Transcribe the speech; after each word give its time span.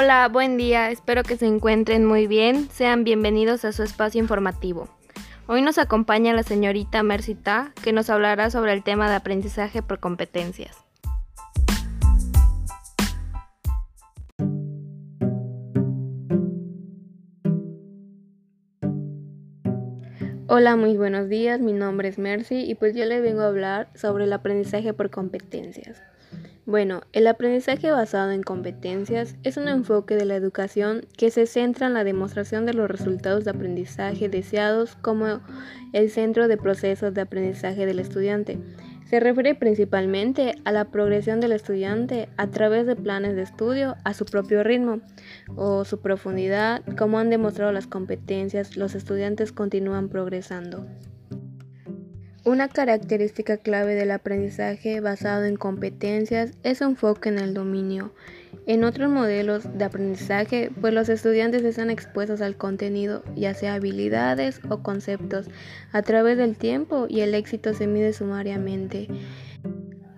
Hola, 0.00 0.28
buen 0.28 0.56
día, 0.56 0.92
espero 0.92 1.24
que 1.24 1.36
se 1.36 1.46
encuentren 1.46 2.06
muy 2.06 2.28
bien. 2.28 2.68
Sean 2.70 3.02
bienvenidos 3.02 3.64
a 3.64 3.72
su 3.72 3.82
espacio 3.82 4.20
informativo. 4.20 4.88
Hoy 5.48 5.60
nos 5.60 5.76
acompaña 5.76 6.32
la 6.32 6.44
señorita 6.44 7.02
Mercita, 7.02 7.72
que 7.82 7.92
nos 7.92 8.08
hablará 8.08 8.48
sobre 8.50 8.74
el 8.74 8.84
tema 8.84 9.10
de 9.10 9.16
aprendizaje 9.16 9.82
por 9.82 9.98
competencias. 9.98 10.76
Hola, 20.46 20.76
muy 20.76 20.96
buenos 20.96 21.28
días, 21.28 21.58
mi 21.58 21.72
nombre 21.72 22.06
es 22.06 22.18
Mercy 22.18 22.70
y 22.70 22.76
pues 22.76 22.94
yo 22.94 23.04
le 23.04 23.20
vengo 23.20 23.40
a 23.40 23.48
hablar 23.48 23.88
sobre 23.96 24.24
el 24.24 24.32
aprendizaje 24.32 24.94
por 24.94 25.10
competencias. 25.10 26.00
Bueno, 26.68 27.00
el 27.14 27.26
aprendizaje 27.26 27.90
basado 27.90 28.30
en 28.30 28.42
competencias 28.42 29.36
es 29.42 29.56
un 29.56 29.68
enfoque 29.68 30.16
de 30.16 30.26
la 30.26 30.36
educación 30.36 31.06
que 31.16 31.30
se 31.30 31.46
centra 31.46 31.86
en 31.86 31.94
la 31.94 32.04
demostración 32.04 32.66
de 32.66 32.74
los 32.74 32.90
resultados 32.90 33.46
de 33.46 33.52
aprendizaje 33.52 34.28
deseados 34.28 34.94
como 34.94 35.40
el 35.94 36.10
centro 36.10 36.46
de 36.46 36.58
procesos 36.58 37.14
de 37.14 37.22
aprendizaje 37.22 37.86
del 37.86 38.00
estudiante. 38.00 38.58
Se 39.06 39.18
refiere 39.18 39.54
principalmente 39.54 40.56
a 40.66 40.72
la 40.72 40.90
progresión 40.90 41.40
del 41.40 41.52
estudiante 41.52 42.28
a 42.36 42.48
través 42.48 42.86
de 42.86 42.96
planes 42.96 43.34
de 43.34 43.40
estudio 43.40 43.96
a 44.04 44.12
su 44.12 44.26
propio 44.26 44.62
ritmo 44.62 45.00
o 45.56 45.86
su 45.86 46.00
profundidad, 46.02 46.82
como 46.98 47.18
han 47.18 47.30
demostrado 47.30 47.72
las 47.72 47.86
competencias, 47.86 48.76
los 48.76 48.94
estudiantes 48.94 49.52
continúan 49.52 50.10
progresando. 50.10 50.84
Una 52.44 52.68
característica 52.68 53.56
clave 53.56 53.94
del 53.94 54.10
aprendizaje 54.10 55.00
basado 55.00 55.44
en 55.44 55.56
competencias 55.56 56.52
es 56.62 56.78
su 56.78 56.84
enfoque 56.84 57.28
en 57.28 57.38
el 57.38 57.52
dominio. 57.52 58.12
En 58.66 58.84
otros 58.84 59.10
modelos 59.10 59.64
de 59.76 59.84
aprendizaje, 59.84 60.70
pues 60.80 60.94
los 60.94 61.08
estudiantes 61.08 61.64
están 61.64 61.90
expuestos 61.90 62.40
al 62.40 62.56
contenido, 62.56 63.22
ya 63.34 63.54
sea 63.54 63.74
habilidades 63.74 64.60
o 64.68 64.82
conceptos, 64.82 65.46
a 65.92 66.02
través 66.02 66.38
del 66.38 66.56
tiempo 66.56 67.06
y 67.08 67.20
el 67.20 67.34
éxito 67.34 67.74
se 67.74 67.86
mide 67.86 68.12
sumariamente. 68.12 69.08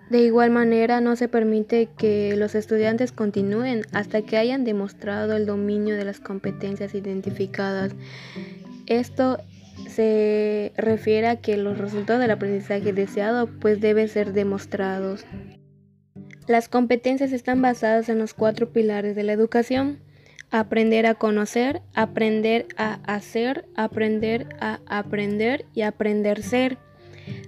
De 0.09 0.19
igual 0.23 0.51
manera, 0.51 0.99
no 0.99 1.15
se 1.15 1.29
permite 1.29 1.87
que 1.97 2.35
los 2.35 2.53
estudiantes 2.53 3.13
continúen 3.13 3.83
hasta 3.93 4.21
que 4.21 4.37
hayan 4.37 4.65
demostrado 4.65 5.37
el 5.37 5.45
dominio 5.45 5.95
de 5.95 6.03
las 6.03 6.19
competencias 6.19 6.93
identificadas. 6.93 7.93
Esto 8.87 9.37
se 9.91 10.73
refiere 10.77 11.27
a 11.27 11.35
que 11.35 11.57
los 11.57 11.77
resultados 11.77 12.21
del 12.21 12.31
aprendizaje 12.31 12.93
deseado 12.93 13.47
pues 13.47 13.79
deben 13.79 14.07
ser 14.07 14.33
demostrados. 14.33 15.25
Las 16.47 16.67
competencias 16.67 17.31
están 17.31 17.61
basadas 17.61 18.09
en 18.09 18.17
los 18.17 18.33
cuatro 18.33 18.71
pilares 18.71 19.15
de 19.15 19.23
la 19.23 19.33
educación. 19.33 19.99
Aprender 20.49 21.05
a 21.05 21.13
conocer, 21.13 21.81
aprender 21.93 22.67
a 22.75 22.99
hacer, 23.05 23.65
aprender 23.75 24.49
a 24.59 24.79
aprender 24.87 25.65
y 25.73 25.81
aprender 25.81 26.41
ser. 26.41 26.77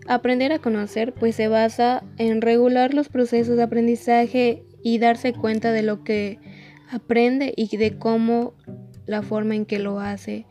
Aprender 0.08 0.54
a 0.54 0.60
conocer 0.60 1.14
pues 1.14 1.36
se 1.36 1.48
basa 1.48 2.04
en 2.18 2.42
regular 2.42 2.94
los 2.94 3.10
procesos 3.10 3.58
de 3.58 3.64
aprendizaje 3.64 4.64
y 4.84 5.00
darse 5.00 5.34
cuenta 5.34 5.72
de 5.72 5.82
lo 5.82 6.04
que 6.04 6.40
aprende 6.92 7.54
y 7.58 7.76
de 7.76 7.98
cómo 7.98 8.54
la 9.06 9.22
forma 9.22 9.56
en 9.56 9.66
que 9.66 9.80
lo 9.80 10.00
hace. 10.00 10.46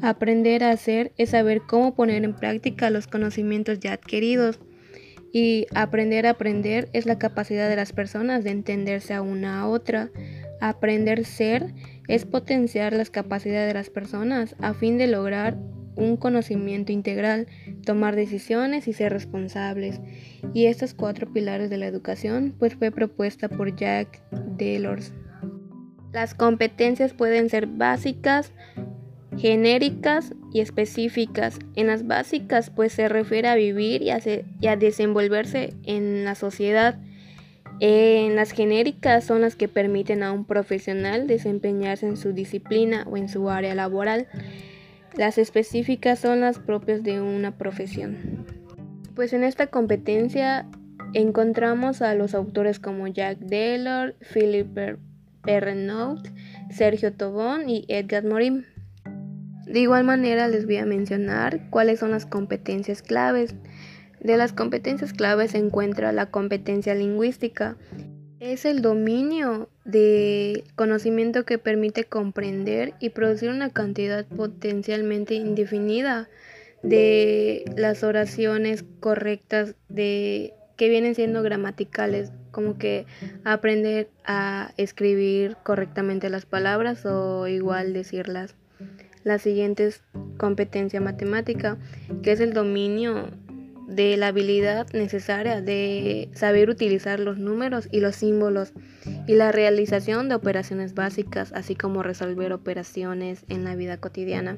Aprender 0.00 0.64
a 0.64 0.70
hacer 0.70 1.12
es 1.16 1.30
saber 1.30 1.62
cómo 1.66 1.94
poner 1.94 2.24
en 2.24 2.34
práctica 2.34 2.90
los 2.90 3.06
conocimientos 3.06 3.80
ya 3.80 3.92
adquiridos. 3.92 4.60
Y 5.32 5.66
aprender 5.74 6.26
a 6.26 6.30
aprender 6.30 6.88
es 6.92 7.06
la 7.06 7.18
capacidad 7.18 7.68
de 7.68 7.76
las 7.76 7.92
personas 7.92 8.44
de 8.44 8.50
entenderse 8.50 9.14
a 9.14 9.22
una 9.22 9.60
a 9.60 9.68
otra. 9.68 10.10
Aprender 10.60 11.24
ser 11.24 11.72
es 12.08 12.24
potenciar 12.24 12.92
las 12.92 13.10
capacidades 13.10 13.68
de 13.68 13.74
las 13.74 13.90
personas 13.90 14.54
a 14.60 14.74
fin 14.74 14.98
de 14.98 15.06
lograr 15.06 15.56
un 15.96 16.16
conocimiento 16.16 16.92
integral, 16.92 17.46
tomar 17.84 18.16
decisiones 18.16 18.88
y 18.88 18.92
ser 18.92 19.12
responsables. 19.12 20.00
Y 20.54 20.66
estos 20.66 20.94
cuatro 20.94 21.32
pilares 21.32 21.70
de 21.70 21.78
la 21.78 21.86
educación 21.86 22.54
pues 22.58 22.74
fue 22.74 22.90
propuesta 22.90 23.48
por 23.48 23.74
Jack 23.76 24.22
Delors. 24.56 25.12
Las 26.12 26.34
competencias 26.34 27.14
pueden 27.14 27.48
ser 27.48 27.66
básicas, 27.66 28.52
genéricas 29.36 30.34
y 30.52 30.60
específicas. 30.60 31.58
En 31.74 31.86
las 31.86 32.06
básicas 32.06 32.70
pues 32.70 32.92
se 32.92 33.08
refiere 33.08 33.48
a 33.48 33.54
vivir 33.54 34.02
y 34.02 34.10
a, 34.10 34.76
desenvolverse 34.76 35.74
en 35.84 36.24
la 36.24 36.34
sociedad. 36.34 36.98
En 37.80 38.36
las 38.36 38.52
genéricas 38.52 39.24
son 39.24 39.40
las 39.40 39.56
que 39.56 39.68
permiten 39.68 40.22
a 40.22 40.32
un 40.32 40.44
profesional 40.44 41.26
desempeñarse 41.26 42.06
en 42.06 42.16
su 42.16 42.32
disciplina 42.32 43.06
o 43.10 43.16
en 43.16 43.28
su 43.28 43.50
área 43.50 43.74
laboral. 43.74 44.28
Las 45.16 45.38
específicas 45.38 46.18
son 46.18 46.40
las 46.40 46.58
propias 46.58 47.02
de 47.02 47.20
una 47.20 47.56
profesión. 47.58 48.46
Pues 49.14 49.32
en 49.32 49.44
esta 49.44 49.66
competencia 49.66 50.66
encontramos 51.12 52.02
a 52.02 52.14
los 52.14 52.34
autores 52.34 52.78
como 52.78 53.06
Jack 53.08 53.38
Taylor, 53.48 54.14
Philip 54.32 54.78
Perrenault, 55.42 56.28
Sergio 56.70 57.12
Tobón 57.12 57.68
y 57.68 57.84
Edgar 57.88 58.24
Morin. 58.24 58.64
De 59.66 59.80
igual 59.80 60.04
manera 60.04 60.48
les 60.48 60.66
voy 60.66 60.76
a 60.76 60.86
mencionar 60.86 61.70
cuáles 61.70 62.00
son 62.00 62.10
las 62.10 62.26
competencias 62.26 63.02
claves. 63.02 63.54
De 64.20 64.36
las 64.36 64.52
competencias 64.52 65.12
claves 65.12 65.52
se 65.52 65.58
encuentra 65.58 66.12
la 66.12 66.26
competencia 66.26 66.94
lingüística. 66.94 67.76
Es 68.40 68.64
el 68.64 68.82
dominio 68.82 69.68
de 69.84 70.64
conocimiento 70.74 71.44
que 71.44 71.58
permite 71.58 72.04
comprender 72.04 72.94
y 72.98 73.10
producir 73.10 73.50
una 73.50 73.70
cantidad 73.70 74.26
potencialmente 74.26 75.34
indefinida 75.34 76.28
de 76.82 77.64
las 77.76 78.02
oraciones 78.02 78.84
correctas 78.98 79.76
de 79.88 80.54
que 80.76 80.88
vienen 80.88 81.14
siendo 81.14 81.42
gramaticales, 81.44 82.32
como 82.50 82.76
que 82.78 83.06
aprender 83.44 84.08
a 84.24 84.72
escribir 84.76 85.56
correctamente 85.62 86.28
las 86.28 86.46
palabras 86.46 87.06
o 87.06 87.46
igual 87.46 87.92
decirlas 87.92 88.56
la 89.24 89.38
siguiente 89.38 89.86
es 89.86 90.02
competencia 90.38 91.00
matemática, 91.00 91.78
que 92.22 92.32
es 92.32 92.40
el 92.40 92.52
dominio 92.52 93.30
de 93.86 94.16
la 94.16 94.28
habilidad 94.28 94.86
necesaria 94.92 95.60
de 95.60 96.30
saber 96.34 96.70
utilizar 96.70 97.20
los 97.20 97.38
números 97.38 97.88
y 97.90 98.00
los 98.00 98.16
símbolos 98.16 98.72
y 99.26 99.34
la 99.34 99.52
realización 99.52 100.28
de 100.28 100.34
operaciones 100.34 100.94
básicas, 100.94 101.52
así 101.52 101.74
como 101.74 102.02
resolver 102.02 102.52
operaciones 102.52 103.44
en 103.48 103.64
la 103.64 103.76
vida 103.76 103.98
cotidiana. 103.98 104.56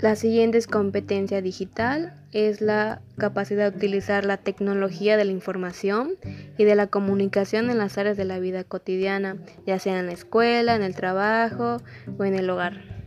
La 0.00 0.14
siguiente 0.14 0.58
es 0.58 0.68
competencia 0.68 1.42
digital, 1.42 2.14
es 2.30 2.60
la 2.60 3.02
capacidad 3.16 3.72
de 3.72 3.78
utilizar 3.78 4.24
la 4.24 4.36
tecnología 4.36 5.16
de 5.16 5.24
la 5.24 5.32
información 5.32 6.12
y 6.56 6.64
de 6.64 6.76
la 6.76 6.86
comunicación 6.86 7.68
en 7.68 7.78
las 7.78 7.98
áreas 7.98 8.16
de 8.16 8.24
la 8.24 8.38
vida 8.38 8.62
cotidiana, 8.62 9.36
ya 9.66 9.80
sea 9.80 9.98
en 9.98 10.06
la 10.06 10.12
escuela, 10.12 10.76
en 10.76 10.82
el 10.82 10.94
trabajo 10.94 11.78
o 12.16 12.24
en 12.24 12.34
el 12.34 12.48
hogar. 12.48 12.97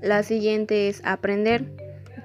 La 0.00 0.22
siguiente 0.22 0.88
es 0.88 1.00
aprender, 1.04 1.64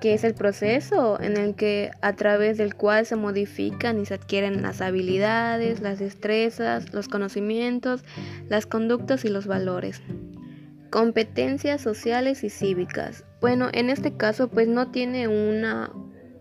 que 0.01 0.13
es 0.13 0.23
el 0.23 0.33
proceso 0.33 1.21
en 1.21 1.37
el 1.37 1.55
que 1.55 1.91
a 2.01 2.13
través 2.15 2.57
del 2.57 2.75
cual 2.75 3.05
se 3.05 3.15
modifican 3.15 3.99
y 3.99 4.05
se 4.05 4.15
adquieren 4.15 4.61
las 4.61 4.81
habilidades, 4.81 5.79
las 5.79 5.99
destrezas, 5.99 6.93
los 6.93 7.07
conocimientos, 7.07 8.03
las 8.49 8.65
conductas 8.65 9.23
y 9.25 9.29
los 9.29 9.45
valores. 9.47 10.01
Competencias 10.89 11.81
sociales 11.81 12.43
y 12.43 12.49
cívicas. 12.49 13.23
Bueno, 13.39 13.69
en 13.71 13.89
este 13.89 14.17
caso 14.17 14.49
pues 14.49 14.67
no 14.67 14.91
tiene 14.91 15.27
una 15.27 15.91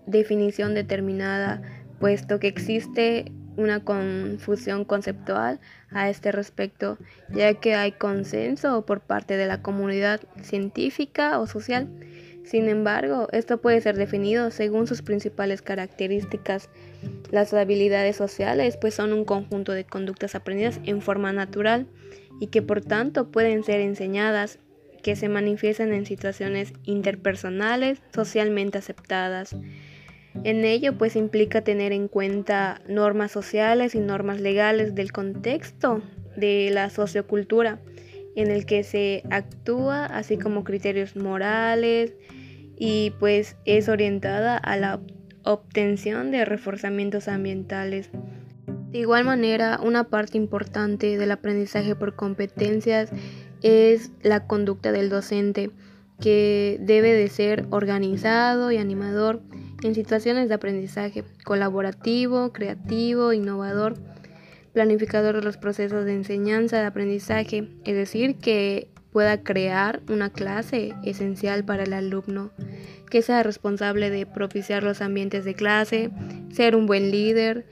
definición 0.06 0.74
determinada, 0.74 1.62
puesto 2.00 2.40
que 2.40 2.48
existe 2.48 3.30
una 3.60 3.84
confusión 3.84 4.84
conceptual 4.84 5.60
a 5.90 6.10
este 6.10 6.32
respecto, 6.32 6.98
ya 7.30 7.54
que 7.54 7.74
hay 7.74 7.92
consenso 7.92 8.84
por 8.86 9.00
parte 9.00 9.36
de 9.36 9.46
la 9.46 9.62
comunidad 9.62 10.20
científica 10.42 11.38
o 11.38 11.46
social. 11.46 11.88
Sin 12.44 12.68
embargo, 12.68 13.28
esto 13.32 13.60
puede 13.60 13.80
ser 13.80 13.96
definido 13.96 14.50
según 14.50 14.86
sus 14.86 15.02
principales 15.02 15.62
características. 15.62 16.68
Las 17.30 17.52
habilidades 17.52 18.16
sociales 18.16 18.76
pues 18.76 18.94
son 18.94 19.12
un 19.12 19.24
conjunto 19.24 19.72
de 19.72 19.84
conductas 19.84 20.34
aprendidas 20.34 20.80
en 20.84 21.00
forma 21.02 21.32
natural 21.32 21.86
y 22.40 22.48
que 22.48 22.62
por 22.62 22.80
tanto 22.80 23.30
pueden 23.30 23.62
ser 23.62 23.80
enseñadas, 23.80 24.58
que 25.02 25.16
se 25.16 25.28
manifiestan 25.28 25.92
en 25.92 26.06
situaciones 26.06 26.72
interpersonales 26.84 28.02
socialmente 28.12 28.78
aceptadas. 28.78 29.54
En 30.44 30.64
ello 30.64 30.96
pues 30.96 31.16
implica 31.16 31.62
tener 31.62 31.92
en 31.92 32.08
cuenta 32.08 32.80
normas 32.88 33.32
sociales 33.32 33.94
y 33.94 34.00
normas 34.00 34.40
legales 34.40 34.94
del 34.94 35.12
contexto 35.12 36.02
de 36.36 36.70
la 36.72 36.90
sociocultura 36.90 37.80
en 38.36 38.50
el 38.50 38.64
que 38.64 38.84
se 38.84 39.22
actúa, 39.30 40.06
así 40.06 40.38
como 40.38 40.64
criterios 40.64 41.16
morales 41.16 42.14
y 42.76 43.12
pues 43.18 43.56
es 43.64 43.88
orientada 43.88 44.56
a 44.56 44.76
la 44.76 45.00
obtención 45.44 46.30
de 46.30 46.44
reforzamientos 46.44 47.28
ambientales. 47.28 48.10
De 48.90 48.98
igual 48.98 49.24
manera, 49.24 49.78
una 49.82 50.04
parte 50.04 50.36
importante 50.36 51.16
del 51.16 51.30
aprendizaje 51.30 51.94
por 51.94 52.16
competencias 52.16 53.10
es 53.62 54.10
la 54.22 54.46
conducta 54.46 54.92
del 54.92 55.10
docente, 55.10 55.70
que 56.20 56.78
debe 56.80 57.12
de 57.12 57.28
ser 57.28 57.66
organizado 57.70 58.70
y 58.70 58.76
animador 58.76 59.42
en 59.82 59.94
situaciones 59.94 60.48
de 60.48 60.54
aprendizaje, 60.54 61.24
colaborativo, 61.44 62.52
creativo, 62.52 63.32
innovador, 63.32 63.94
planificador 64.72 65.36
de 65.36 65.42
los 65.42 65.56
procesos 65.56 66.04
de 66.04 66.14
enseñanza, 66.14 66.80
de 66.80 66.86
aprendizaje, 66.86 67.68
es 67.84 67.94
decir, 67.94 68.36
que 68.36 68.90
pueda 69.12 69.42
crear 69.42 70.00
una 70.08 70.30
clase 70.30 70.94
esencial 71.04 71.64
para 71.64 71.82
el 71.82 71.92
alumno, 71.92 72.52
que 73.10 73.22
sea 73.22 73.42
responsable 73.42 74.10
de 74.10 74.26
propiciar 74.26 74.82
los 74.82 75.00
ambientes 75.00 75.44
de 75.44 75.54
clase, 75.54 76.10
ser 76.52 76.76
un 76.76 76.86
buen 76.86 77.10
líder 77.10 77.66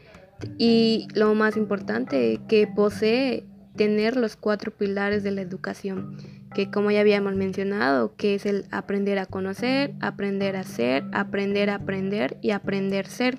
y 0.57 1.07
lo 1.15 1.35
más 1.35 1.57
importante, 1.57 2.41
que 2.49 2.67
posee 2.67 3.45
tener 3.77 4.17
los 4.17 4.37
cuatro 4.37 4.73
pilares 4.73 5.23
de 5.23 5.31
la 5.31 5.43
educación, 5.43 6.17
que 6.55 6.71
como 6.71 6.91
ya 6.91 7.01
habíamos 7.01 7.35
mencionado, 7.35 8.15
que 8.17 8.35
es 8.35 8.47
el 8.47 8.67
aprender 8.71 9.19
a 9.19 9.27
conocer, 9.27 9.95
aprender 10.01 10.57
a 10.57 10.65
ser, 10.65 11.05
aprender 11.13 11.71
a 11.71 11.77
aprender 11.77 12.39
y 12.41 12.51
aprender 12.51 13.07
a 13.07 13.11
ser. 13.11 13.39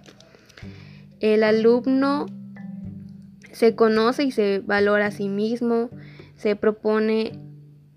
El 1.19 1.44
alumno 1.44 2.27
se 3.51 3.75
conoce 3.75 4.23
y 4.23 4.31
se 4.31 4.61
valora 4.65 5.07
a 5.07 5.11
sí 5.11 5.27
mismo, 5.27 5.89
se 6.35 6.56
propone 6.56 7.33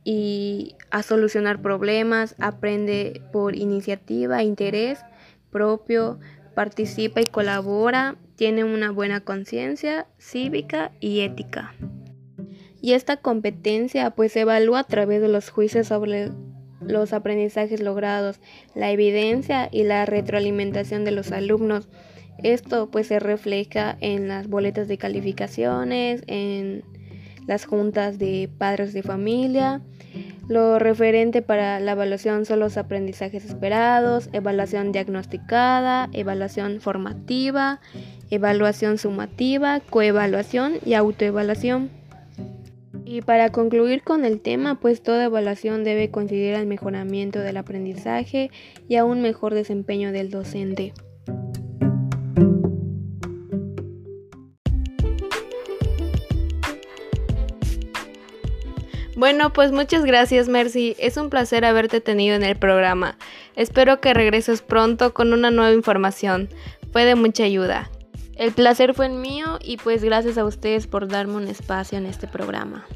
y 0.05 0.75
a 0.91 1.03
solucionar 1.03 1.62
problemas, 1.62 2.35
aprende 2.38 3.23
por 3.32 3.55
iniciativa, 3.55 4.43
interés 4.43 4.99
propio, 5.50 6.19
participa 6.55 7.20
y 7.20 7.25
colabora, 7.25 8.17
tiene 8.35 8.65
una 8.65 8.91
buena 8.91 9.20
conciencia 9.20 10.06
cívica 10.19 10.91
y 10.99 11.20
ética. 11.20 11.75
Y 12.82 12.94
esta 12.94 13.17
competencia 13.17 14.11
pues 14.11 14.32
se 14.32 14.40
evalúa 14.40 14.81
a 14.81 14.84
través 14.84 15.23
de 15.23 15.29
los 15.29 15.50
juicios 15.50 15.87
sobre 15.87 16.32
los 16.81 17.12
aprendizajes 17.12 17.81
logrados, 17.81 18.40
la 18.75 18.90
evidencia 18.90 19.69
y 19.70 19.84
la 19.84 20.05
retroalimentación 20.05 21.05
de 21.05 21.12
los 21.12 21.31
alumnos. 21.31 21.88
Esto 22.43 22.90
pues 22.90 23.06
se 23.06 23.20
refleja 23.20 23.96
en 24.00 24.26
las 24.26 24.49
boletas 24.49 24.88
de 24.88 24.99
calificaciones, 24.99 26.25
en 26.26 26.82
las 27.46 27.67
juntas 27.67 28.19
de 28.19 28.50
padres 28.58 28.93
de 28.93 29.05
familia. 29.05 29.81
Lo 30.49 30.81
referente 30.81 31.40
para 31.40 31.79
la 31.79 31.93
evaluación 31.93 32.46
son 32.46 32.58
los 32.58 32.76
aprendizajes 32.76 33.44
esperados, 33.44 34.29
evaluación 34.32 34.90
diagnosticada, 34.90 36.08
evaluación 36.12 36.81
formativa, 36.81 37.81
evaluación 38.29 38.99
sumativa, 38.99 39.79
coevaluación 39.88 40.79
y 40.84 40.94
autoevaluación. 40.94 42.02
Y 43.05 43.23
para 43.23 43.51
concluir 43.51 44.03
con 44.03 44.25
el 44.25 44.41
tema, 44.41 44.81
pues 44.81 45.03
toda 45.03 45.25
evaluación 45.25 45.85
debe 45.85 46.11
considerar 46.11 46.61
el 46.61 46.67
mejoramiento 46.67 47.41
del 47.41 47.57
aprendizaje 47.57 48.51
y 48.89 48.97
a 48.97 49.05
un 49.05 49.23
mejor 49.23 49.55
desempeño 49.55 50.13
del 50.13 50.31
docente. 50.31 50.93
Bueno, 59.23 59.53
pues 59.53 59.71
muchas 59.71 60.05
gracias 60.05 60.49
Mercy, 60.49 60.97
es 60.99 61.17
un 61.17 61.31
placer 61.31 61.65
haberte 61.65 62.01
tenido 62.01 62.35
en 62.35 62.43
el 62.43 62.57
programa. 62.57 63.19
Espero 63.55 64.01
que 64.01 64.15
regreses 64.15 64.63
pronto 64.63 65.15
con 65.15 65.33
una 65.33 65.53
nueva 65.53 65.73
información, 65.73 66.49
fue 66.91 67.05
de 67.05 67.15
mucha 67.15 67.45
ayuda. 67.45 67.89
El 68.37 68.52
placer 68.52 68.94
fue 68.94 69.06
mío 69.20 69.58
y 69.62 69.76
pues 69.76 70.02
gracias 70.02 70.38
a 70.38 70.44
ustedes 70.44 70.87
por 70.87 71.08
darme 71.08 71.34
un 71.34 71.49
espacio 71.49 71.99
en 71.99 72.06
este 72.06 72.26
programa. 72.26 72.87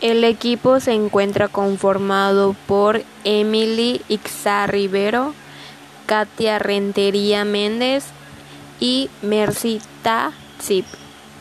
El 0.00 0.22
equipo 0.22 0.78
se 0.78 0.92
encuentra 0.92 1.48
conformado 1.48 2.54
por 2.66 3.02
Emily 3.24 4.00
Ixa 4.08 4.66
Rivero, 4.68 5.34
Katia 6.06 6.60
Rentería 6.60 7.44
Méndez 7.44 8.04
y 8.78 9.10
Mercy 9.22 9.80
Zip. 10.62 10.86